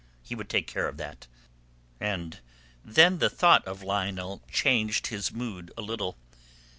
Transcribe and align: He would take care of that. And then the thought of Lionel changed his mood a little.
He 0.23 0.33
would 0.33 0.49
take 0.49 0.65
care 0.65 0.87
of 0.87 0.97
that. 0.97 1.27
And 1.99 2.39
then 2.83 3.19
the 3.19 3.29
thought 3.29 3.63
of 3.67 3.83
Lionel 3.83 4.41
changed 4.51 5.05
his 5.13 5.31
mood 5.31 5.71
a 5.77 5.83
little. 5.83 6.17